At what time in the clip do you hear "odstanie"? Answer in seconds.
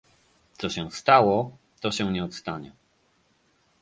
2.23-2.71